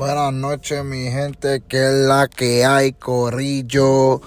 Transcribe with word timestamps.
Buenas 0.00 0.32
noches, 0.32 0.82
mi 0.82 1.10
gente, 1.10 1.60
que 1.68 1.84
es 1.84 1.92
la 1.92 2.26
que 2.26 2.64
hay, 2.64 2.94
Corillo. 2.94 4.22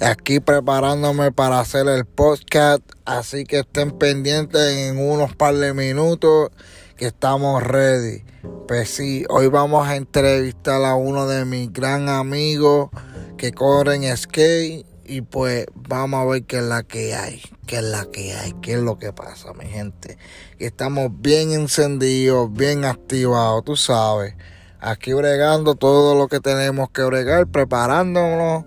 Aquí 0.00 0.40
preparándome 0.40 1.32
para 1.32 1.60
hacer 1.60 1.86
el 1.86 2.06
podcast, 2.06 2.80
así 3.04 3.44
que 3.44 3.58
estén 3.58 3.90
pendientes 3.90 4.58
en 4.58 4.96
unos 4.98 5.36
par 5.36 5.54
de 5.54 5.74
minutos 5.74 6.48
que 6.96 7.08
estamos 7.08 7.62
ready. 7.62 8.24
Pues 8.66 8.88
sí, 8.88 9.26
hoy 9.28 9.48
vamos 9.48 9.86
a 9.86 9.96
entrevistar 9.96 10.82
a 10.82 10.94
uno 10.94 11.26
de 11.26 11.44
mis 11.44 11.70
gran 11.74 12.08
amigos 12.08 12.88
que 13.36 13.52
corren 13.52 14.04
skate 14.16 14.86
y 15.04 15.20
pues 15.20 15.66
vamos 15.74 16.22
a 16.22 16.24
ver 16.24 16.44
qué 16.44 16.56
es 16.56 16.64
la 16.64 16.84
que 16.84 17.14
hay, 17.14 17.42
qué 17.66 17.76
es 17.76 17.84
la 17.84 18.06
que 18.06 18.32
hay, 18.32 18.54
qué 18.62 18.76
es 18.76 18.80
lo 18.80 18.98
que 18.98 19.12
pasa, 19.12 19.52
mi 19.52 19.66
gente. 19.66 20.16
estamos 20.58 21.10
bien 21.20 21.52
encendidos, 21.52 22.50
bien 22.50 22.86
activados, 22.86 23.62
tú 23.66 23.76
sabes 23.76 24.34
aquí 24.80 25.12
bregando 25.12 25.74
todo 25.74 26.14
lo 26.14 26.28
que 26.28 26.40
tenemos 26.40 26.90
que 26.90 27.02
bregar, 27.02 27.46
preparándonos. 27.46 28.64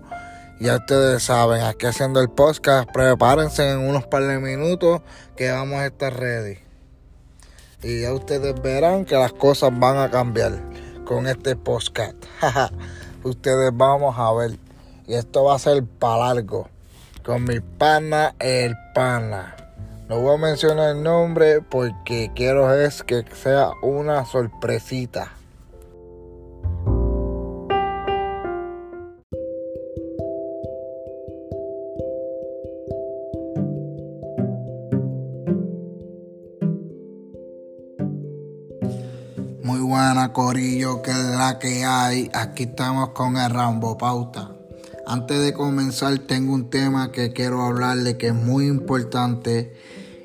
Ya 0.60 0.76
ustedes 0.76 1.24
saben, 1.24 1.62
aquí 1.62 1.86
haciendo 1.86 2.20
el 2.20 2.30
podcast, 2.30 2.88
prepárense 2.92 3.70
en 3.70 3.78
unos 3.78 4.06
par 4.06 4.22
de 4.22 4.38
minutos 4.38 5.02
que 5.36 5.50
vamos 5.50 5.80
a 5.80 5.86
estar 5.86 6.14
ready. 6.14 6.58
Y 7.82 8.02
ya 8.02 8.12
ustedes 8.12 8.54
verán 8.62 9.04
que 9.04 9.16
las 9.16 9.32
cosas 9.32 9.70
van 9.76 9.98
a 9.98 10.10
cambiar 10.10 10.60
con 11.04 11.26
este 11.26 11.56
podcast. 11.56 12.14
ustedes 13.24 13.70
vamos 13.74 14.16
a 14.16 14.32
ver. 14.32 14.58
Y 15.06 15.14
esto 15.14 15.44
va 15.44 15.56
a 15.56 15.58
ser 15.58 15.82
para 15.84 16.32
largo. 16.32 16.68
Con 17.24 17.44
mi 17.44 17.58
pana, 17.58 18.36
el 18.38 18.76
pana. 18.94 19.56
No 20.08 20.20
voy 20.20 20.34
a 20.34 20.38
mencionar 20.38 20.96
el 20.96 21.02
nombre 21.02 21.60
porque 21.60 22.30
quiero 22.36 22.72
es 22.72 23.02
que 23.02 23.24
sea 23.34 23.72
una 23.82 24.24
sorpresita. 24.26 25.32
Buena, 39.78 40.32
Corillo, 40.32 41.02
que 41.02 41.12
es 41.12 41.16
la 41.16 41.58
que 41.60 41.84
hay. 41.84 42.28
Aquí 42.34 42.64
estamos 42.64 43.10
con 43.10 43.36
el 43.36 43.48
Rambo 43.48 43.96
Pauta. 43.96 44.50
Antes 45.06 45.40
de 45.40 45.52
comenzar, 45.52 46.18
tengo 46.18 46.52
un 46.52 46.68
tema 46.68 47.12
que 47.12 47.32
quiero 47.32 47.62
hablarle 47.62 48.16
que 48.16 48.28
es 48.28 48.34
muy 48.34 48.66
importante. 48.66 49.72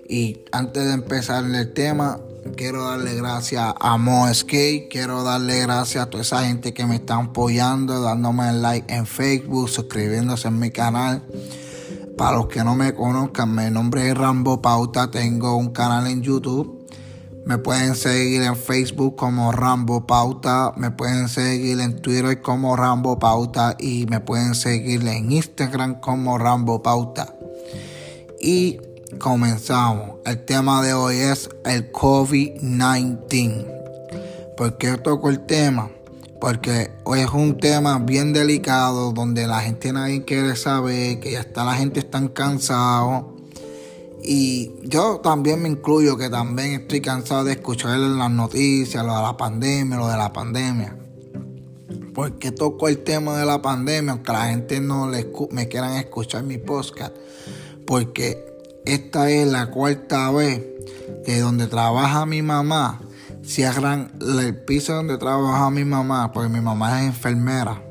Y 0.09 0.43
antes 0.51 0.85
de 0.85 0.93
empezar 0.93 1.43
el 1.45 1.73
tema, 1.73 2.19
quiero 2.55 2.85
darle 2.85 3.13
gracias 3.13 3.75
a 3.79 3.97
Mo 3.97 4.27
Skate. 4.33 4.89
Quiero 4.89 5.23
darle 5.23 5.59
gracias 5.59 6.05
a 6.05 6.09
toda 6.09 6.23
esa 6.23 6.43
gente 6.43 6.73
que 6.73 6.85
me 6.87 6.95
está 6.95 7.17
apoyando, 7.17 8.01
dándome 8.01 8.49
el 8.49 8.63
like 8.63 8.91
en 8.91 9.05
Facebook, 9.05 9.69
suscribiéndose 9.69 10.47
en 10.47 10.57
mi 10.57 10.71
canal. 10.71 11.21
Para 12.17 12.37
los 12.37 12.47
que 12.47 12.63
no 12.63 12.75
me 12.75 12.95
conozcan, 12.95 13.53
mi 13.53 13.69
nombre 13.69 14.09
es 14.09 14.17
Rambo 14.17 14.63
Pauta. 14.63 15.11
Tengo 15.11 15.55
un 15.57 15.69
canal 15.69 16.07
en 16.07 16.23
YouTube 16.23 16.76
me 17.47 17.57
pueden 17.57 17.95
seguir 17.95 18.41
en 18.41 18.57
Facebook 18.57 19.15
como 19.15 19.53
Rambo 19.53 20.05
Pauta, 20.05 20.73
me 20.75 20.91
pueden 20.91 21.29
seguir 21.29 21.79
en 21.79 22.01
Twitter 22.01 22.41
como 22.41 22.75
Rambo 22.75 23.19
Pauta 23.19 23.77
y 23.79 24.05
me 24.07 24.19
pueden 24.19 24.53
seguir 24.53 25.07
en 25.07 25.31
Instagram 25.31 26.01
como 26.01 26.37
Rambo 26.37 26.83
Pauta. 26.83 27.33
Y 28.41 28.81
comenzamos. 29.17 30.17
El 30.25 30.43
tema 30.43 30.81
de 30.83 30.93
hoy 30.93 31.15
es 31.15 31.49
el 31.63 31.89
COVID-19. 31.93 33.65
¿Por 34.57 34.77
qué 34.77 34.97
toco 34.97 35.29
el 35.29 35.45
tema? 35.45 35.89
Porque 36.41 36.91
hoy 37.05 37.21
es 37.21 37.31
un 37.31 37.57
tema 37.59 37.97
bien 37.99 38.33
delicado 38.33 39.13
donde 39.13 39.47
la 39.47 39.61
gente 39.61 39.93
nadie 39.93 40.25
quiere 40.25 40.57
saber, 40.57 41.21
que 41.21 41.31
ya 41.31 41.39
está 41.39 41.63
la 41.63 41.75
gente 41.75 42.01
están 42.01 42.27
cansado 42.27 43.36
y 44.29 44.73
yo 44.83 45.21
también 45.23 45.61
me 45.61 45.69
incluyo 45.69 46.17
que 46.17 46.29
también 46.29 46.81
estoy 46.81 46.99
cansado 46.99 47.45
de 47.45 47.53
escuchar 47.53 47.97
las 47.97 48.29
noticias, 48.29 49.05
lo 49.05 49.15
de 49.15 49.21
la 49.21 49.37
pandemia, 49.37 49.95
lo 49.95 50.09
de 50.09 50.17
la 50.17 50.33
pandemia. 50.33 50.97
Porque 52.13 52.51
toco 52.51 52.89
el 52.89 53.05
tema 53.05 53.37
de 53.37 53.45
la 53.45 53.61
pandemia, 53.61 54.11
aunque 54.11 54.33
la 54.33 54.47
gente 54.47 54.81
no 54.81 55.09
le 55.09 55.31
me 55.51 55.69
quieran 55.69 55.93
escuchar 55.93 56.43
mi 56.43 56.57
podcast. 56.57 57.15
Porque 57.85 58.45
esta 58.85 59.29
es 59.31 59.47
la 59.47 59.71
cuarta 59.71 60.29
vez 60.31 60.61
que 61.25 61.39
donde 61.39 61.67
trabaja 61.67 62.25
mi 62.25 62.41
mamá, 62.41 62.99
cierran 63.45 64.11
el 64.19 64.57
piso 64.65 64.93
donde 64.93 65.17
trabaja 65.17 65.69
mi 65.69 65.85
mamá, 65.85 66.33
porque 66.33 66.49
mi 66.49 66.59
mamá 66.59 67.01
es 67.01 67.07
enfermera 67.07 67.86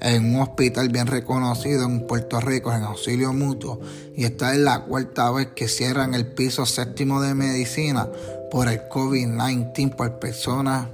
en 0.00 0.34
un 0.34 0.40
hospital 0.40 0.88
bien 0.88 1.06
reconocido 1.06 1.84
en 1.84 2.06
Puerto 2.06 2.40
Rico, 2.40 2.72
en 2.72 2.82
auxilio 2.82 3.32
mutuo, 3.32 3.80
y 4.16 4.24
esta 4.24 4.52
es 4.54 4.60
la 4.60 4.80
cuarta 4.80 5.30
vez 5.30 5.48
que 5.54 5.68
cierran 5.68 6.14
el 6.14 6.26
piso 6.26 6.66
séptimo 6.66 7.20
de 7.20 7.34
medicina 7.34 8.08
por 8.50 8.68
el 8.68 8.88
COVID-19, 8.88 9.94
por 9.94 10.18
personas 10.18 10.88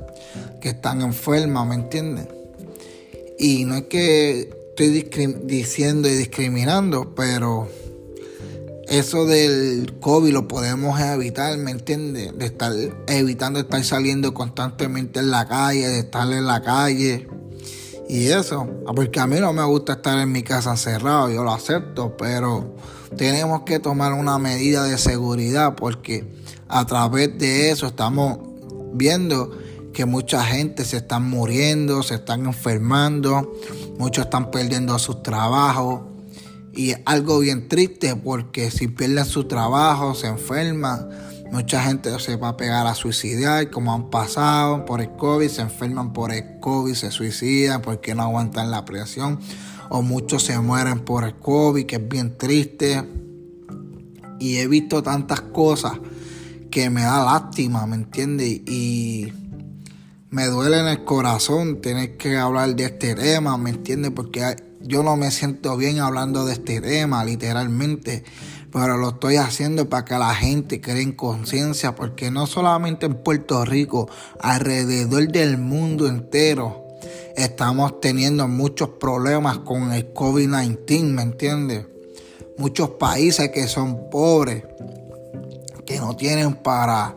que 0.60 0.70
están 0.70 1.02
enfermas, 1.02 1.66
¿me 1.66 1.74
entienden? 1.74 2.28
Y 3.38 3.64
no 3.64 3.76
es 3.76 3.82
que 3.84 4.50
estoy 4.70 5.08
diciendo 5.44 6.08
y 6.08 6.14
discriminando, 6.14 7.14
pero 7.14 7.68
eso 8.88 9.24
del 9.26 9.94
COVID 10.00 10.32
lo 10.32 10.48
podemos 10.48 11.00
evitar, 11.00 11.56
¿me 11.58 11.70
entiendes? 11.70 12.36
De 12.36 12.46
estar 12.46 12.72
evitando 13.06 13.60
estar 13.60 13.82
saliendo 13.84 14.34
constantemente 14.34 15.20
en 15.20 15.30
la 15.30 15.46
calle, 15.46 15.88
de 15.88 16.00
estar 16.00 16.30
en 16.32 16.46
la 16.46 16.62
calle 16.62 17.28
y 18.14 18.28
eso, 18.28 18.68
porque 18.94 19.18
a 19.18 19.26
mí 19.26 19.40
no 19.40 19.52
me 19.52 19.64
gusta 19.64 19.94
estar 19.94 20.16
en 20.20 20.30
mi 20.30 20.44
casa 20.44 20.70
encerrado, 20.70 21.30
yo 21.30 21.42
lo 21.42 21.52
acepto, 21.52 22.16
pero 22.16 22.76
tenemos 23.16 23.62
que 23.62 23.80
tomar 23.80 24.12
una 24.12 24.38
medida 24.38 24.84
de 24.84 24.98
seguridad 24.98 25.74
porque 25.74 26.24
a 26.68 26.86
través 26.86 27.36
de 27.36 27.70
eso 27.70 27.88
estamos 27.88 28.38
viendo 28.92 29.50
que 29.92 30.04
mucha 30.04 30.44
gente 30.44 30.84
se 30.84 30.98
está 30.98 31.18
muriendo, 31.18 32.04
se 32.04 32.14
están 32.14 32.46
enfermando, 32.46 33.52
muchos 33.98 34.26
están 34.26 34.52
perdiendo 34.52 34.96
sus 35.00 35.20
trabajos. 35.24 36.02
Y 36.72 36.92
algo 37.06 37.40
bien 37.40 37.66
triste 37.68 38.14
porque 38.14 38.70
si 38.70 38.86
pierden 38.86 39.24
su 39.24 39.48
trabajo, 39.48 40.14
se 40.14 40.28
enferman, 40.28 41.08
Mucha 41.50 41.82
gente 41.82 42.18
se 42.18 42.36
va 42.36 42.48
a 42.48 42.56
pegar 42.56 42.86
a 42.86 42.94
suicidar, 42.94 43.70
como 43.70 43.92
han 43.92 44.10
pasado 44.10 44.84
por 44.84 45.00
el 45.00 45.10
COVID, 45.16 45.48
se 45.48 45.62
enferman 45.62 46.12
por 46.12 46.32
el 46.32 46.58
COVID, 46.60 46.94
se 46.94 47.10
suicidan 47.10 47.80
porque 47.82 48.14
no 48.14 48.22
aguantan 48.22 48.70
la 48.70 48.84
presión. 48.84 49.38
O 49.88 50.02
muchos 50.02 50.42
se 50.42 50.58
mueren 50.58 51.00
por 51.00 51.24
el 51.24 51.34
COVID, 51.36 51.86
que 51.86 51.96
es 51.96 52.08
bien 52.08 52.36
triste. 52.36 53.04
Y 54.40 54.56
he 54.56 54.66
visto 54.66 55.02
tantas 55.02 55.40
cosas 55.40 55.92
que 56.70 56.90
me 56.90 57.02
da 57.02 57.24
lástima, 57.24 57.86
¿me 57.86 57.96
entiendes? 57.96 58.48
Y 58.66 59.32
me 60.30 60.46
duele 60.46 60.80
en 60.80 60.88
el 60.88 61.04
corazón 61.04 61.80
tener 61.80 62.16
que 62.16 62.36
hablar 62.36 62.74
de 62.74 62.86
este 62.86 63.14
tema, 63.14 63.56
¿me 63.56 63.70
entiendes? 63.70 64.10
Porque 64.10 64.56
yo 64.84 65.02
no 65.02 65.16
me 65.16 65.30
siento 65.30 65.76
bien 65.76 66.00
hablando 66.00 66.44
de 66.44 66.52
este 66.52 66.80
tema, 66.80 67.24
literalmente 67.24 68.24
pero 68.74 68.96
lo 68.96 69.10
estoy 69.10 69.36
haciendo 69.36 69.88
para 69.88 70.04
que 70.04 70.18
la 70.18 70.34
gente 70.34 70.80
cree 70.80 71.00
en 71.00 71.12
conciencia, 71.12 71.94
porque 71.94 72.32
no 72.32 72.48
solamente 72.48 73.06
en 73.06 73.14
Puerto 73.14 73.64
Rico, 73.64 74.10
alrededor 74.40 75.28
del 75.28 75.58
mundo 75.58 76.08
entero 76.08 76.84
estamos 77.36 78.00
teniendo 78.00 78.48
muchos 78.48 78.88
problemas 78.88 79.58
con 79.58 79.92
el 79.92 80.12
COVID-19, 80.12 81.04
¿me 81.04 81.22
entiendes? 81.22 81.86
Muchos 82.58 82.90
países 82.90 83.50
que 83.50 83.68
son 83.68 84.10
pobres, 84.10 84.64
que 85.86 86.00
no 86.00 86.16
tienen 86.16 86.54
para 86.54 87.14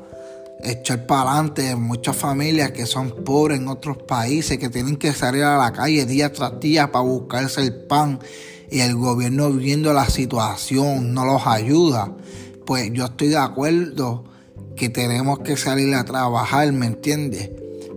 echar 0.63 1.05
para 1.05 1.31
adelante, 1.31 1.75
muchas 1.75 2.15
familias 2.15 2.71
que 2.71 2.85
son 2.85 3.23
pobres 3.23 3.59
en 3.59 3.67
otros 3.67 3.97
países, 3.97 4.57
que 4.57 4.69
tienen 4.69 4.97
que 4.97 5.13
salir 5.13 5.43
a 5.43 5.57
la 5.57 5.71
calle 5.71 6.05
día 6.05 6.31
tras 6.31 6.59
día 6.59 6.91
para 6.91 7.03
buscarse 7.03 7.61
el 7.61 7.73
pan 7.73 8.19
y 8.69 8.79
el 8.79 8.95
gobierno 8.95 9.51
viendo 9.51 9.93
la 9.93 10.09
situación 10.09 11.13
no 11.13 11.25
los 11.25 11.45
ayuda, 11.47 12.11
pues 12.65 12.91
yo 12.91 13.05
estoy 13.05 13.29
de 13.29 13.37
acuerdo 13.37 14.25
que 14.75 14.89
tenemos 14.89 15.39
que 15.39 15.57
salir 15.57 15.93
a 15.95 16.05
trabajar, 16.05 16.71
¿me 16.73 16.85
entiendes? 16.85 17.49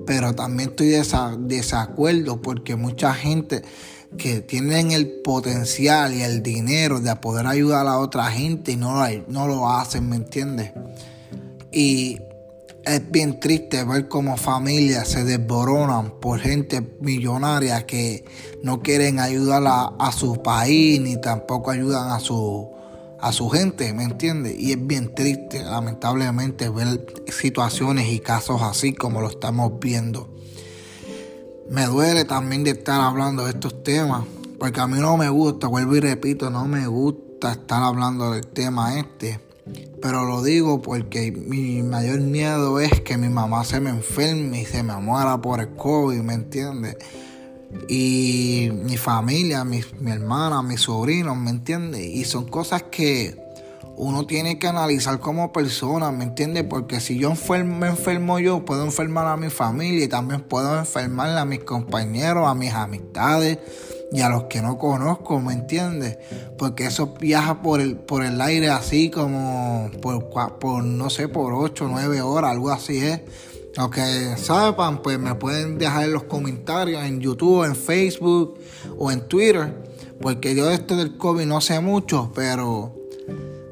Pero 0.07 0.35
también 0.35 0.71
estoy 0.71 0.89
de 0.89 1.05
desacuerdo 1.41 2.41
porque 2.41 2.77
mucha 2.77 3.13
gente 3.15 3.63
que 4.17 4.41
tienen 4.41 4.91
el 4.91 5.21
potencial 5.23 6.15
y 6.15 6.23
el 6.23 6.43
dinero 6.43 7.01
de 7.01 7.15
poder 7.17 7.47
ayudar 7.47 7.87
a 7.87 7.99
otra 7.99 8.25
gente 8.31 8.73
y 8.73 8.77
no 8.77 8.95
lo, 8.95 9.25
no 9.29 9.47
lo 9.47 9.71
hacen, 9.71 10.09
¿me 10.09 10.17
entiendes? 10.17 10.73
Y 11.73 12.19
es 12.85 13.11
bien 13.11 13.41
triste 13.41 13.85
ver 13.85 14.09
cómo 14.09 14.37
familias 14.37 15.09
se 15.09 15.25
desboronan 15.25 16.19
por 16.21 16.41
gente 16.41 16.81
millonaria 17.01 17.85
que 17.87 18.25
no 18.63 18.81
quieren 18.81 19.21
ayudar 19.21 19.63
a, 19.67 20.13
su 20.13 20.43
país 20.43 21.01
ni 21.01 21.21
tampoco 21.21 21.71
ayudan 21.71 22.11
a 22.11 22.21
su, 22.21 22.71
a 23.21 23.33
su 23.33 23.49
gente, 23.51 23.93
¿me 23.93 24.05
entiendes? 24.05 24.59
Y 24.59 24.73
es 24.73 24.87
bien 24.87 25.15
triste, 25.15 25.63
lamentablemente, 25.63 26.69
ver 26.69 27.07
situaciones 27.29 28.09
y 28.09 28.21
casos 28.21 28.63
así 28.63 28.95
como 28.95 29.21
lo 29.21 29.29
estamos 29.29 29.79
viendo. 29.79 30.29
me 31.69 31.87
duele 31.87 32.25
también 32.25 32.65
de 32.65 32.71
estar 32.71 33.01
hablando 33.01 33.45
de 33.45 33.51
estos 33.51 33.83
temas, 33.83 34.25
porque 34.59 34.81
a 34.81 34.87
mí 34.87 34.99
no 34.99 35.17
me 35.17 35.29
gusta, 35.29 35.67
vuelvo 35.67 35.97
y 35.97 36.01
repito, 36.01 36.51
no 36.51 36.67
me 36.67 36.87
gusta 36.87 37.53
estar 37.53 37.83
hablando 37.83 38.33
del 38.33 38.47
tema 38.47 38.99
este. 38.99 39.50
Pero 40.03 40.25
lo 40.25 40.43
digo 40.43 40.81
porque 40.81 41.31
mi 41.31 41.83
mayor 41.83 42.21
miedo 42.21 42.81
es 42.81 43.01
que 43.03 43.19
mi 43.19 43.29
mamá 43.29 43.65
se 43.65 43.81
me 43.81 43.91
enferme 43.91 44.63
y 44.63 44.65
se 44.65 44.83
me 44.83 44.95
muera 44.97 45.41
por 45.41 45.61
el 45.61 45.75
COVID, 45.77 46.21
¿me 46.21 46.35
entiendes? 46.35 46.97
Y 47.89 48.71
mi 48.73 48.97
familia, 48.97 49.65
mi, 49.65 49.83
mi 50.01 50.11
hermana, 50.11 50.63
mis 50.63 50.81
sobrinos, 50.81 51.37
¿me 51.37 51.51
entiendes? 51.51 52.01
Y 52.01 52.25
son 52.25 52.49
cosas 52.49 52.85
que 52.85 53.39
uno 53.97 54.27
tiene 54.27 54.59
que 54.59 54.67
analizar 54.67 55.21
como 55.21 55.53
persona, 55.53 56.11
¿me 56.11 56.25
entiendes? 56.25 56.65
Porque 56.65 57.01
si 57.01 57.19
yo 57.19 57.35
me 57.65 57.87
enfermo 57.89 58.39
yo, 58.39 58.65
puedo 58.65 58.85
enfermar 58.85 59.27
a 59.27 59.37
mi 59.37 59.51
familia 59.51 60.05
y 60.05 60.09
también 60.09 60.41
puedo 60.41 60.79
enfermar 60.79 61.37
a 61.37 61.45
mis 61.45 61.61
compañeros, 61.61 62.49
a 62.49 62.55
mis 62.55 62.73
amistades 62.73 63.59
y 64.13 64.21
a 64.21 64.29
los 64.29 64.45
que 64.45 64.61
no 64.61 64.77
conozco, 64.79 65.41
¿me 65.41 65.53
entiendes? 65.53 66.19
Porque 66.59 66.87
eso 66.87 67.15
viaja 67.21 67.63
por 67.63 67.81
el, 67.81 67.97
por 67.97 68.25
el 68.25 68.41
aire 68.41 68.69
así 68.69 69.11
como 69.11 69.91
por, 70.03 70.85
no 70.85 71.11
sé, 71.11 71.29
por 71.29 71.53
8 71.53 71.85
o 71.85 71.89
9 71.89 72.21
horas, 72.21 72.51
algo 72.51 72.71
así 72.71 72.99
es. 72.99 73.21
Los 73.77 73.91
que 73.91 74.37
sepan, 74.37 75.01
pues 75.01 75.19
me 75.21 75.37
pueden 75.37 75.79
dejar 75.79 76.05
en 76.05 76.13
los 76.13 76.25
comentarios 76.25 77.05
en 77.05 77.21
YouTube, 77.21 77.65
en 77.65 77.77
Facebook 77.77 78.59
o 78.99 79.13
en 79.13 79.29
Twitter. 79.29 79.73
Porque 80.21 80.55
yo 80.55 80.67
de 80.67 80.75
esto 80.75 80.97
del 80.97 81.17
COVID 81.17 81.47
no 81.47 81.61
sé 81.61 81.81
mucho, 81.81 82.33
pero 82.35 82.95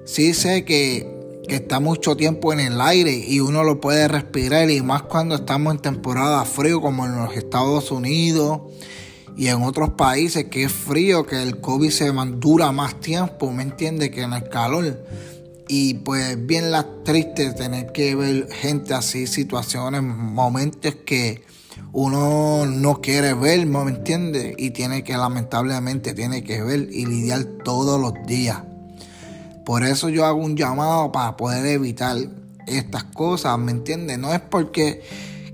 sí 0.04 0.34
sé 0.34 0.64
que, 0.64 1.16
está 1.48 1.80
mucho 1.80 2.14
tiempo 2.14 2.52
en 2.52 2.60
el 2.60 2.78
aire 2.78 3.24
y 3.26 3.40
uno 3.40 3.64
lo 3.64 3.80
puede 3.80 4.06
respirar 4.06 4.70
y 4.70 4.82
más 4.82 5.04
cuando 5.04 5.34
estamos 5.34 5.74
en 5.74 5.80
temporada 5.80 6.44
frío 6.44 6.82
como 6.82 7.06
en 7.06 7.16
los 7.16 7.34
Estados 7.34 7.90
Unidos 7.90 8.60
y 9.38 9.46
en 9.46 9.62
otros 9.62 9.90
países 9.90 10.46
que 10.46 10.64
es 10.64 10.72
frío, 10.72 11.24
que 11.24 11.40
el 11.40 11.60
COVID 11.60 11.90
se 11.90 12.10
dura 12.10 12.72
más 12.72 12.98
tiempo, 12.98 13.52
¿me 13.52 13.62
entiendes? 13.62 14.10
Que 14.10 14.22
en 14.22 14.32
el 14.32 14.48
calor. 14.48 15.06
Y 15.68 15.94
pues 15.94 16.44
bien 16.44 16.72
la 16.72 16.84
triste 17.04 17.52
tener 17.52 17.92
que 17.92 18.16
ver 18.16 18.48
gente 18.50 18.94
así, 18.94 19.28
situaciones, 19.28 20.02
momentos 20.02 20.96
que 21.06 21.44
uno 21.92 22.66
no 22.66 23.00
quiere 23.00 23.32
ver, 23.32 23.64
¿me 23.64 23.80
entiendes? 23.82 24.56
Y 24.58 24.72
tiene 24.72 25.04
que 25.04 25.16
lamentablemente 25.16 26.14
tiene 26.14 26.42
que 26.42 26.60
ver 26.60 26.88
y 26.90 27.06
lidiar 27.06 27.44
todos 27.64 28.00
los 28.00 28.14
días. 28.26 28.64
Por 29.64 29.84
eso 29.84 30.08
yo 30.08 30.26
hago 30.26 30.42
un 30.42 30.56
llamado 30.56 31.12
para 31.12 31.36
poder 31.36 31.64
evitar 31.64 32.16
estas 32.66 33.04
cosas, 33.04 33.56
¿me 33.56 33.70
entiendes? 33.70 34.18
No 34.18 34.34
es 34.34 34.40
porque 34.40 35.00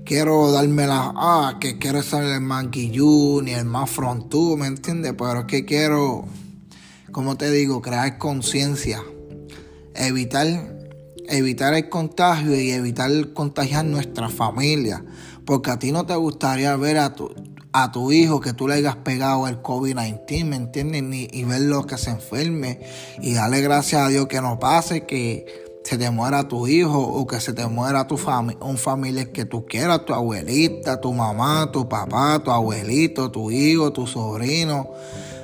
quiero 0.05 0.51
darme 0.51 0.87
la, 0.87 1.11
ah, 1.15 1.57
que 1.59 1.77
quiero 1.77 2.01
ser 2.01 2.23
el 2.23 2.41
más 2.41 2.69
guillú 2.69 3.41
ni 3.43 3.51
el 3.51 3.65
más 3.65 3.89
frontú, 3.89 4.55
¿me 4.55 4.67
entiendes? 4.67 5.13
Pero 5.17 5.41
es 5.41 5.45
que 5.45 5.65
quiero, 5.65 6.25
como 7.11 7.35
te 7.35 7.51
digo, 7.51 7.81
crear 7.81 8.17
conciencia, 8.17 9.03
evitar, 9.95 10.47
evitar 11.27 11.73
el 11.73 11.89
contagio 11.89 12.59
y 12.59 12.71
evitar 12.71 13.33
contagiar 13.33 13.85
nuestra 13.85 14.29
familia. 14.29 15.03
Porque 15.43 15.71
a 15.71 15.79
ti 15.79 15.91
no 15.91 16.05
te 16.05 16.15
gustaría 16.15 16.75
ver 16.77 16.97
a 16.99 17.13
tu, 17.13 17.31
a 17.73 17.91
tu 17.91 18.11
hijo 18.11 18.39
que 18.39 18.53
tú 18.53 18.67
le 18.67 18.75
hayas 18.75 18.95
pegado 18.97 19.47
el 19.47 19.61
COVID-19, 19.61 20.45
¿me 20.45 20.55
entiendes? 20.55 21.03
y 21.33 21.43
verlo 21.43 21.85
que 21.85 21.97
se 21.97 22.11
enferme 22.11 22.79
y 23.21 23.33
darle 23.33 23.61
gracias 23.61 24.01
a 24.01 24.07
Dios 24.07 24.27
que 24.27 24.39
no 24.39 24.59
pase, 24.59 25.05
que 25.05 25.65
se 25.85 25.99
te 25.99 26.09
muera 26.09 26.47
tu 26.47 26.67
hijo 26.67 26.99
o 26.99 27.27
que 27.27 27.39
se 27.39 27.53
te 27.53 27.67
muera 27.67 28.07
tu 28.07 28.17
familia, 28.17 28.57
un 28.65 28.79
familiar 28.79 29.31
que 29.31 29.45
tú 29.45 29.67
quieras, 29.67 30.03
tu 30.03 30.15
abuelita, 30.15 30.99
tu 30.99 31.13
mamá, 31.13 31.69
tu 31.71 31.87
papá, 31.87 32.41
tu 32.43 32.49
abuelito, 32.49 33.29
tu 33.29 33.51
hijo, 33.51 33.93
tu 33.93 34.07
sobrino, 34.07 34.89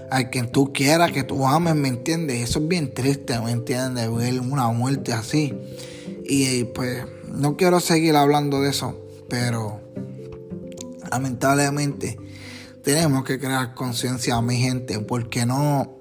a 0.10 0.24
quien 0.32 0.52
tú 0.52 0.74
quieras 0.74 1.12
que 1.12 1.24
tú 1.24 1.46
ames, 1.46 1.76
¿me 1.76 1.90
entiendes? 1.90 2.50
Eso 2.50 2.58
es 2.58 2.68
bien 2.68 2.92
triste, 2.92 3.40
¿me 3.40 3.52
entiendes? 3.52 4.12
Ver 4.12 4.40
una 4.40 4.68
muerte 4.70 5.14
así. 5.14 5.54
Y 6.26 6.64
pues 6.64 7.06
no 7.32 7.56
quiero 7.56 7.80
seguir 7.80 8.16
hablando 8.16 8.62
de 8.62 8.72
eso, 8.72 9.00
pero 9.30 9.80
lamentablemente 11.12 12.18
tenemos 12.84 13.26
que 13.26 13.38
crear 13.38 13.76
conciencia 13.76 14.38
a 14.38 14.42
mi 14.42 14.58
gente, 14.58 15.02
porque 15.02 15.46
no, 15.46 16.00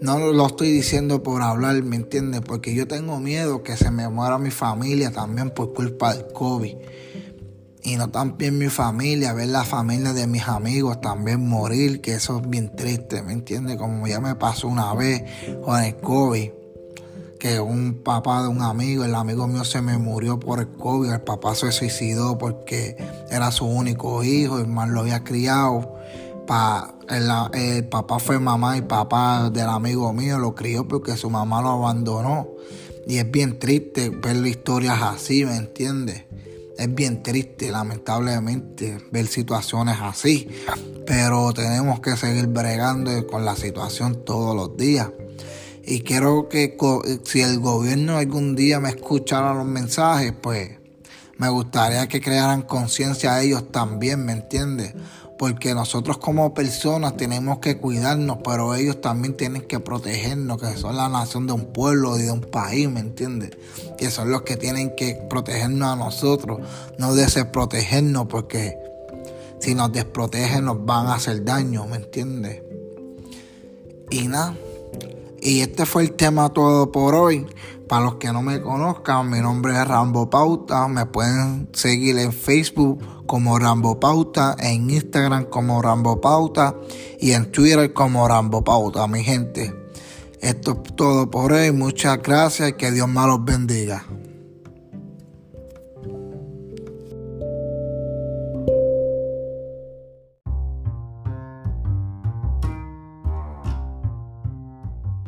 no 0.00 0.18
lo 0.18 0.46
estoy 0.46 0.70
diciendo 0.70 1.22
por 1.22 1.42
hablar, 1.42 1.82
¿me 1.82 1.96
entiendes? 1.96 2.40
Porque 2.40 2.74
yo 2.74 2.88
tengo 2.88 3.20
miedo 3.20 3.62
que 3.62 3.76
se 3.76 3.90
me 3.90 4.08
muera 4.08 4.38
mi 4.38 4.50
familia 4.50 5.10
también 5.10 5.50
por 5.50 5.72
culpa 5.72 6.14
del 6.14 6.26
COVID. 6.32 6.74
Y 7.82 7.96
no 7.96 8.10
también 8.10 8.58
mi 8.58 8.68
familia, 8.68 9.32
ver 9.32 9.48
la 9.48 9.64
familia 9.64 10.12
de 10.12 10.26
mis 10.26 10.46
amigos 10.46 11.00
también 11.00 11.46
morir, 11.46 12.00
que 12.00 12.14
eso 12.14 12.38
es 12.38 12.48
bien 12.48 12.74
triste, 12.76 13.22
¿me 13.22 13.32
entiendes? 13.32 13.76
Como 13.76 14.06
ya 14.06 14.20
me 14.20 14.34
pasó 14.34 14.68
una 14.68 14.92
vez 14.94 15.22
con 15.64 15.82
el 15.82 15.96
COVID 15.96 16.50
que 17.40 17.58
un 17.58 18.02
papá 18.04 18.42
de 18.42 18.48
un 18.48 18.60
amigo, 18.60 19.02
el 19.02 19.14
amigo 19.14 19.48
mío 19.48 19.64
se 19.64 19.80
me 19.80 19.96
murió 19.96 20.38
por 20.38 20.60
el 20.60 20.68
COVID, 20.68 21.10
el 21.10 21.22
papá 21.22 21.54
se 21.54 21.72
suicidó 21.72 22.36
porque 22.36 22.96
era 23.30 23.50
su 23.50 23.64
único 23.64 24.22
hijo, 24.22 24.60
y 24.60 24.66
más 24.66 24.90
lo 24.90 25.00
había 25.00 25.24
criado. 25.24 25.99
Pa, 26.46 26.94
el, 27.08 27.88
papá 27.88 28.18
fue 28.18 28.38
mamá 28.38 28.76
y 28.76 28.82
papá 28.82 29.50
del 29.50 29.68
amigo 29.68 30.12
mío 30.12 30.38
lo 30.38 30.54
crió 30.54 30.86
porque 30.86 31.16
su 31.16 31.30
mamá 31.30 31.62
lo 31.62 31.70
abandonó. 31.70 32.48
Y 33.06 33.18
es 33.18 33.30
bien 33.30 33.58
triste 33.58 34.10
ver 34.10 34.44
historias 34.46 35.00
así, 35.02 35.44
¿me 35.44 35.56
entiendes? 35.56 36.24
Es 36.76 36.94
bien 36.94 37.22
triste, 37.22 37.70
lamentablemente, 37.70 38.98
ver 39.10 39.26
situaciones 39.26 39.98
así. 40.00 40.48
Pero 41.06 41.52
tenemos 41.52 42.00
que 42.00 42.16
seguir 42.16 42.46
bregando 42.46 43.26
con 43.26 43.44
la 43.44 43.56
situación 43.56 44.24
todos 44.24 44.54
los 44.56 44.76
días. 44.76 45.08
Y 45.84 46.00
quiero 46.00 46.48
que 46.48 46.76
si 47.24 47.40
el 47.40 47.58
gobierno 47.58 48.16
algún 48.16 48.54
día 48.54 48.80
me 48.80 48.90
escuchara 48.90 49.54
los 49.54 49.66
mensajes, 49.66 50.32
pues 50.40 50.80
me 51.40 51.48
gustaría 51.48 52.06
que 52.06 52.20
crearan 52.20 52.62
conciencia 52.62 53.34
a 53.34 53.42
ellos 53.42 53.72
también, 53.72 54.24
¿me 54.26 54.32
entiendes? 54.32 54.94
Porque 55.40 55.72
nosotros 55.74 56.18
como 56.18 56.52
personas 56.52 57.16
tenemos 57.16 57.60
que 57.60 57.78
cuidarnos, 57.78 58.40
pero 58.44 58.74
ellos 58.74 59.00
también 59.00 59.38
tienen 59.38 59.62
que 59.62 59.80
protegernos, 59.80 60.60
que 60.60 60.76
son 60.76 60.98
la 60.98 61.08
nación 61.08 61.46
de 61.46 61.54
un 61.54 61.72
pueblo 61.72 62.18
y 62.18 62.24
de 62.24 62.30
un 62.30 62.42
país, 62.42 62.90
¿me 62.90 63.00
entiendes? 63.00 63.52
Que 63.96 64.10
son 64.10 64.30
los 64.30 64.42
que 64.42 64.58
tienen 64.58 64.94
que 64.94 65.14
protegernos 65.30 65.88
a 65.88 65.96
nosotros, 65.96 66.60
no 66.98 67.14
desprotegernos, 67.14 68.26
porque 68.26 68.76
si 69.60 69.74
nos 69.74 69.90
desprotegen 69.90 70.66
nos 70.66 70.84
van 70.84 71.06
a 71.06 71.14
hacer 71.14 71.42
daño, 71.42 71.86
¿me 71.86 71.96
entiendes? 71.96 72.60
Y 74.10 74.28
nada. 74.28 74.54
Y 75.40 75.60
este 75.60 75.86
fue 75.86 76.02
el 76.02 76.12
tema 76.12 76.50
todo 76.50 76.92
por 76.92 77.14
hoy. 77.14 77.46
Para 77.88 78.04
los 78.04 78.16
que 78.16 78.30
no 78.30 78.42
me 78.42 78.60
conozcan, 78.60 79.30
mi 79.30 79.40
nombre 79.40 79.72
es 79.72 79.88
Rambo 79.88 80.28
Pauta. 80.28 80.86
Me 80.86 81.06
pueden 81.06 81.70
seguir 81.72 82.18
en 82.18 82.30
Facebook 82.30 83.02
como 83.30 83.60
Rambo 83.60 84.00
Pauta, 84.00 84.56
en 84.58 84.90
Instagram 84.90 85.44
como 85.44 85.80
Rambo 85.80 86.20
Pauta 86.20 86.74
y 87.20 87.30
en 87.30 87.52
Twitter 87.52 87.92
como 87.92 88.26
Rambo 88.26 88.64
Pauta, 88.64 89.06
mi 89.06 89.22
gente. 89.22 89.72
Esto 90.40 90.82
es 90.84 90.96
todo 90.96 91.30
por 91.30 91.52
hoy. 91.52 91.70
Muchas 91.70 92.20
gracias 92.20 92.70
y 92.70 92.72
que 92.72 92.90
Dios 92.90 93.06
me 93.06 93.24
los 93.24 93.44
bendiga. 93.44 94.04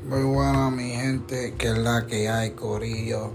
Muy 0.08 0.24
buena 0.24 0.70
mi 0.70 0.90
gente, 0.90 1.54
que 1.56 1.68
es 1.68 1.78
la 1.78 2.04
que 2.08 2.28
hay, 2.28 2.50
Corillo. 2.50 3.30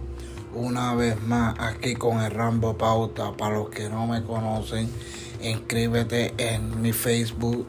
Una 0.60 0.96
vez 0.96 1.22
más 1.22 1.54
aquí 1.60 1.94
con 1.94 2.20
el 2.20 2.32
Rambo 2.32 2.80
Pauta. 2.80 3.32
Para 3.34 3.60
los 3.60 3.70
que 3.70 3.90
no 3.90 4.08
me 4.08 4.24
conocen, 4.24 4.90
inscríbete 5.40 6.34
en 6.40 6.82
mi 6.82 6.94
Facebook 6.94 7.68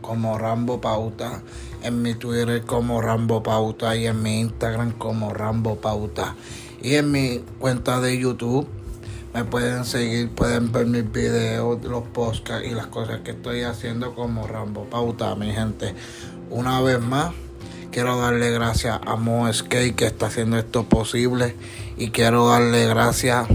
como 0.00 0.38
Rambo 0.38 0.80
Pauta, 0.80 1.42
en 1.82 2.00
mi 2.00 2.14
Twitter 2.14 2.62
como 2.62 3.02
Rambo 3.02 3.42
Pauta 3.42 3.96
y 3.96 4.06
en 4.06 4.22
mi 4.22 4.38
Instagram 4.38 4.92
como 4.92 5.34
Rambo 5.34 5.80
Pauta. 5.80 6.36
Y 6.80 6.94
en 6.94 7.10
mi 7.10 7.42
cuenta 7.58 8.00
de 8.00 8.16
YouTube 8.16 8.68
me 9.34 9.44
pueden 9.44 9.84
seguir, 9.84 10.30
pueden 10.30 10.70
ver 10.70 10.86
mis 10.86 11.10
videos, 11.10 11.82
los 11.82 12.04
podcasts 12.04 12.64
y 12.64 12.70
las 12.70 12.86
cosas 12.86 13.22
que 13.22 13.32
estoy 13.32 13.62
haciendo 13.62 14.14
como 14.14 14.46
Rambo 14.46 14.84
Pauta, 14.84 15.34
mi 15.34 15.50
gente. 15.50 15.92
Una 16.50 16.80
vez 16.82 17.00
más. 17.00 17.32
Quiero 17.90 18.18
darle 18.18 18.50
gracias 18.50 19.00
a 19.06 19.16
Mo 19.16 19.50
Skate 19.50 19.96
que 19.96 20.06
está 20.06 20.26
haciendo 20.26 20.58
esto 20.58 20.84
posible. 20.84 21.56
Y 21.96 22.10
quiero 22.10 22.48
darle 22.48 22.86
gracias 22.86 23.46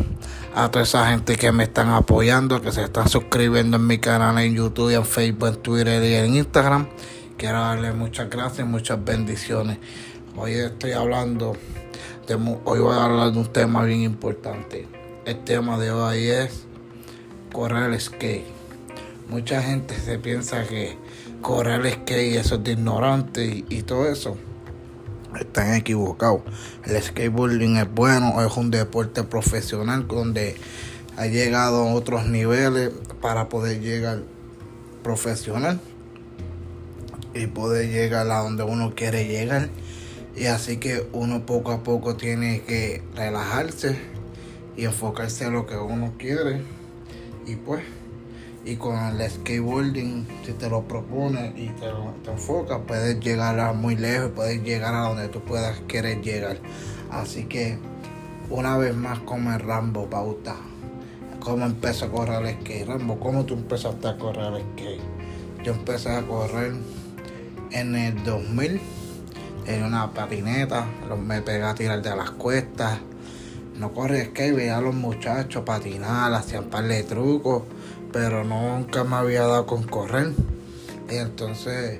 a 0.56 0.72
toda 0.72 0.84
esa 0.84 1.08
gente 1.10 1.36
que 1.36 1.52
me 1.52 1.64
están 1.64 1.90
apoyando, 1.90 2.62
que 2.62 2.72
se 2.72 2.84
están 2.84 3.10
suscribiendo 3.10 3.78
en 3.78 3.86
mi 3.86 4.00
canal 4.00 4.40
en 4.40 4.56
YouTube, 4.56 4.90
en 4.90 5.06
Facebook, 5.06 5.50
en 5.50 5.56
Twitter 5.58 6.04
y 6.04 6.16
en 6.16 6.36
Instagram. 6.36 6.88
Quiero 7.38 7.60
darle 7.60 7.92
muchas 7.94 8.30
gracias 8.30 8.60
y 8.68 8.70
muchas 8.70 9.04
bendiciones. 9.06 9.78
Hoy 10.36 10.54
estoy 10.54 10.94
hablando, 10.94 11.56
de, 12.28 12.34
hoy 12.36 12.80
voy 12.80 12.96
a 12.96 13.06
hablar 13.06 13.32
de 13.32 13.38
un 13.38 13.54
tema 13.54 13.84
bien 13.84 14.02
importante. 14.02 14.88
El 15.26 15.44
tema 15.44 15.78
de 15.78 15.92
hoy 15.92 16.28
es 16.28 16.66
correr 17.52 18.00
skate. 18.02 18.46
Mucha 19.30 19.62
gente 19.62 19.96
se 19.96 20.18
piensa 20.18 20.64
que 20.68 20.98
correr 21.44 21.86
skate 21.92 22.38
eso 22.38 22.56
es 22.56 22.64
de 22.64 22.72
ignorante 22.72 23.46
y, 23.46 23.66
y 23.70 23.84
todo 23.84 24.10
eso. 24.10 24.36
Están 25.40 25.76
equivocados. 25.76 26.42
El 26.86 27.00
skateboarding 27.02 27.78
es 27.78 27.94
bueno, 27.94 28.44
es 28.44 28.58
un 28.58 28.72
deporte 28.72 29.24
profesional 29.24 30.08
donde 30.08 30.56
ha 31.18 31.28
llegado 31.28 31.88
a 31.88 31.94
otros 31.94 32.26
niveles 32.26 32.92
para 33.22 33.50
poder 33.50 33.82
llegar 33.82 34.24
profesional 35.04 35.80
y 37.36 37.48
poder 37.48 37.90
llegar 37.90 38.30
a 38.32 38.40
donde 38.40 38.64
uno 38.64 38.94
quiere 38.96 39.28
llegar. 39.28 39.70
Y 40.36 40.46
así 40.46 40.78
que 40.78 41.08
uno 41.14 41.46
poco 41.46 41.72
a 41.72 41.84
poco 41.84 42.16
tiene 42.16 42.62
que 42.62 43.04
relajarse 43.16 43.98
y 44.76 44.86
enfocarse 44.86 45.46
en 45.46 45.54
lo 45.54 45.68
que 45.68 45.76
uno 45.76 46.14
quiere. 46.18 46.62
Y 47.46 47.56
pues, 47.56 47.84
y 48.66 48.76
con 48.78 48.98
el 48.98 49.30
skateboarding, 49.30 50.26
si 50.46 50.54
te 50.54 50.70
lo 50.70 50.84
propones 50.88 51.54
y 51.58 51.68
te, 51.70 51.88
te 52.24 52.32
enfocas, 52.32 52.80
puedes 52.88 53.20
llegar 53.20 53.60
a 53.60 53.74
muy 53.74 53.96
lejos, 53.96 54.32
puedes 54.36 54.64
llegar 54.64 54.94
a 54.96 55.08
donde 55.10 55.28
tú 55.28 55.42
puedas 55.42 55.80
querer 55.82 56.22
llegar. 56.22 56.58
Así 57.12 57.44
que, 57.46 57.78
una 58.50 58.78
vez 58.78 58.96
más, 58.96 59.20
como 59.20 59.52
el 59.52 59.60
Rambo 59.60 60.10
Pauta. 60.10 60.56
¿Cómo 61.40 61.66
empezó 61.66 62.06
a 62.06 62.10
correr 62.10 62.46
el 62.46 62.62
skate? 62.62 62.88
Rambo, 62.88 63.20
¿cómo 63.20 63.44
tú 63.44 63.56
empezaste 63.56 64.08
a 64.08 64.18
correr 64.18 64.54
el 64.54 64.62
skate? 64.62 65.02
Yo 65.66 65.74
empecé 65.74 66.10
a 66.12 66.22
correr 66.22 66.74
en 67.72 67.96
el 67.96 68.24
2000 68.24 68.80
en 69.66 69.84
una 69.84 70.12
patineta, 70.14 70.86
me 71.22 71.42
pegué 71.42 71.64
a 71.64 71.76
tirar 71.76 72.02
de 72.02 72.16
las 72.16 72.32
cuestas. 72.32 73.00
No 73.78 73.92
corrí 73.92 74.22
skate, 74.26 74.56
veía 74.56 74.78
a 74.78 74.82
los 74.82 74.94
muchachos 74.94 75.64
patinar, 75.64 76.34
hacían 76.34 76.66
par 76.66 76.86
de 76.86 77.04
trucos, 77.04 77.64
pero 78.14 78.46
nunca 78.46 79.04
me 79.04 79.18
había 79.18 79.42
dado 79.42 79.66
con 79.66 79.84
correr. 79.84 80.32
Y 81.12 81.16
entonces 81.16 82.00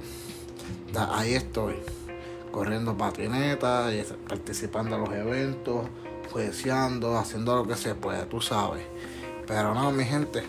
ahí 0.97 1.35
estoy, 1.35 1.77
corriendo 2.51 2.99
patineta, 2.99 3.95
y 3.95 4.05
participando 4.29 4.97
en 4.97 5.03
los 5.03 5.13
eventos, 5.13 5.87
juiciando, 6.33 7.17
haciendo 7.17 7.55
lo 7.55 7.65
que 7.65 7.77
se 7.77 7.95
puede, 7.95 8.25
tú 8.25 8.41
sabes. 8.41 8.83
Pero 9.47 9.75
no, 9.75 9.93
mi 9.93 10.05
gente, 10.05 10.43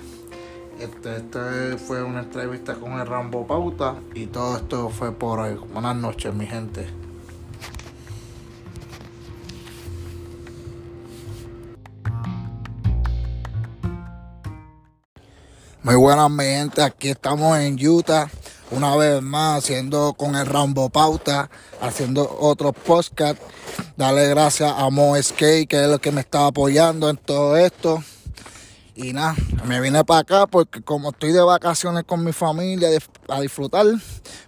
este, 0.80 1.18
este 1.18 1.78
fue 1.78 2.02
una 2.02 2.22
entrevista 2.22 2.74
con 2.74 2.94
el 2.94 3.06
Rambo 3.06 3.46
Pauta 3.46 3.98
y 4.16 4.26
todo 4.26 4.58
esto 4.58 4.90
fue 4.90 5.12
por 5.12 5.42
hoy. 5.42 5.60
Buenas 5.72 5.96
noches, 5.96 6.34
mi 6.34 6.48
gente. 6.48 6.90
Muy 15.84 15.96
buenas 15.96 16.30
mi 16.30 16.44
gente, 16.44 16.82
aquí 16.82 17.10
estamos 17.10 17.58
en 17.58 17.78
Utah, 17.88 18.30
una 18.72 18.96
vez 18.96 19.22
más 19.22 19.60
haciendo 19.60 20.14
con 20.14 20.36
el 20.36 20.46
Rambo 20.46 20.90
Pauta, 20.90 21.50
haciendo 21.82 22.38
otro 22.40 22.74
podcast. 22.74 23.42
Dale 23.98 24.28
gracias 24.28 24.72
a 24.76 24.90
Mo 24.90 25.16
Skate, 25.22 25.68
que 25.68 25.84
es 25.84 25.90
lo 25.90 26.00
que 26.00 26.12
me 26.12 26.22
está 26.22 26.48
apoyando 26.48 27.10
en 27.10 27.18
todo 27.18 27.58
esto. 27.58 28.04
Y 28.96 29.14
nada, 29.14 29.36
me 29.66 29.80
vine 29.80 30.04
para 30.04 30.20
acá 30.20 30.48
porque 30.48 30.82
como 30.82 31.12
estoy 31.12 31.32
de 31.32 31.42
vacaciones 31.42 32.04
con 32.04 32.24
mi 32.24 32.34
familia 32.34 32.90
a 33.30 33.42
disfrutar, 33.42 33.86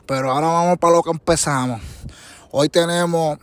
pero 0.06 0.32
ahora 0.32 0.48
vamos 0.48 0.78
para 0.78 0.94
lo 0.96 1.04
que 1.04 1.12
empezamos. 1.12 1.82
Hoy 2.52 2.68
tenemos 2.70 3.40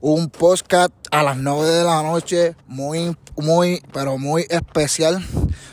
un 0.00 0.28
podcast 0.28 0.92
a 1.10 1.22
las 1.22 1.36
9 1.36 1.68
de 1.70 1.84
la 1.84 2.02
noche, 2.02 2.54
muy, 2.66 3.16
muy, 3.36 3.82
pero 3.92 4.18
muy 4.18 4.46
especial 4.50 5.24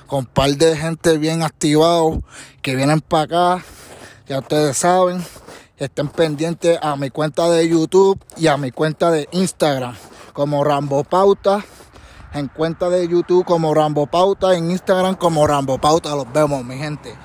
con 0.08 0.20
un 0.20 0.26
par 0.26 0.52
de 0.52 0.78
gente 0.78 1.18
bien 1.18 1.44
activado 1.44 2.22
que 2.62 2.76
vienen 2.76 3.02
para 3.02 3.24
acá. 3.24 3.66
Ya 4.30 4.38
ustedes 4.38 4.78
saben, 4.78 5.26
estén 5.76 6.08
pendientes 6.08 6.78
a 6.84 6.96
mi 6.96 7.10
cuenta 7.10 7.50
de 7.50 7.68
YouTube 7.68 8.24
y 8.38 8.46
a 8.46 8.58
mi 8.58 8.70
cuenta 8.70 9.10
de 9.10 9.28
Instagram 9.32 9.96
como 10.34 10.64
Rambo 10.64 11.04
Pauta. 11.04 11.66
En 12.34 12.48
cuenta 12.48 12.92
de 12.92 13.08
YouTube 13.08 13.44
como 13.44 13.74
Rambo 13.74 14.06
Pauta, 14.06 14.54
en 14.54 14.70
Instagram 14.70 15.16
como 15.16 15.48
Rambo 15.48 15.80
Pauta. 15.80 16.16
Los 16.16 16.32
vemos, 16.32 16.64
mi 16.64 16.78
gente. 16.78 17.18